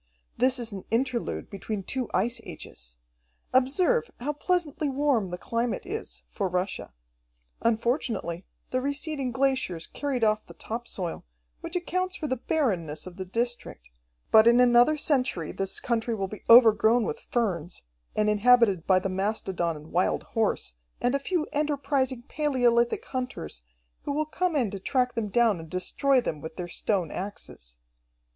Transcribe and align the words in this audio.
"This 0.35 0.57
is 0.57 0.71
an 0.71 0.83
interlude 0.89 1.47
between 1.51 1.83
two 1.83 2.09
ice 2.11 2.41
ages. 2.43 2.97
Observe 3.53 4.09
how 4.19 4.33
pleasantly 4.33 4.89
warm 4.89 5.27
the 5.27 5.37
climate 5.37 5.85
is, 5.85 6.23
for 6.27 6.47
Russia. 6.49 6.91
Unfortunately 7.61 8.43
the 8.71 8.81
receding 8.81 9.31
glaciers 9.31 9.85
carried 9.85 10.23
off 10.23 10.47
the 10.47 10.55
top 10.55 10.87
soil, 10.87 11.23
which 11.59 11.75
accounts 11.75 12.15
for 12.15 12.25
the 12.25 12.37
barrenness 12.37 13.05
of 13.05 13.17
the 13.17 13.25
district, 13.25 13.91
but 14.31 14.47
in 14.47 14.59
another 14.59 14.97
century 14.97 15.51
this 15.51 15.79
country 15.79 16.15
will 16.15 16.27
be 16.27 16.43
overgrown 16.49 17.05
with 17.05 17.19
ferns, 17.29 17.83
and 18.15 18.27
inhabited 18.27 18.87
by 18.87 18.97
the 18.97 19.07
mastodon 19.07 19.75
and 19.75 19.91
wild 19.91 20.23
horse, 20.33 20.73
and 20.99 21.13
a 21.13 21.19
few 21.19 21.45
enterprising 21.53 22.23
palaeolithic 22.23 23.05
hunters, 23.05 23.61
who 24.05 24.11
will 24.11 24.25
come 24.25 24.55
in 24.55 24.71
to 24.71 24.79
track 24.79 25.13
them 25.13 25.27
down 25.29 25.59
and 25.59 25.69
destroy 25.69 26.19
them 26.19 26.41
with 26.41 26.55
their 26.55 26.67
stone 26.67 27.11
axes." 27.11 27.77